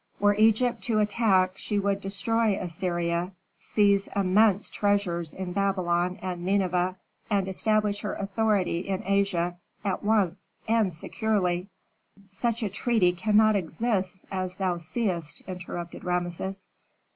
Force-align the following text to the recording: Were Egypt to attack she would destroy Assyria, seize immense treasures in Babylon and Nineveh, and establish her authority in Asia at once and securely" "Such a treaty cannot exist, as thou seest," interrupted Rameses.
Were 0.19 0.33
Egypt 0.33 0.81
to 0.85 0.97
attack 0.97 1.59
she 1.59 1.77
would 1.77 2.01
destroy 2.01 2.57
Assyria, 2.59 3.33
seize 3.59 4.09
immense 4.15 4.67
treasures 4.67 5.31
in 5.31 5.53
Babylon 5.53 6.17
and 6.23 6.43
Nineveh, 6.43 6.95
and 7.29 7.47
establish 7.47 7.99
her 7.99 8.15
authority 8.15 8.79
in 8.79 9.03
Asia 9.05 9.57
at 9.85 10.03
once 10.03 10.55
and 10.67 10.91
securely" 10.91 11.67
"Such 12.31 12.63
a 12.63 12.69
treaty 12.69 13.11
cannot 13.11 13.55
exist, 13.55 14.25
as 14.31 14.57
thou 14.57 14.79
seest," 14.79 15.41
interrupted 15.45 16.03
Rameses. 16.03 16.65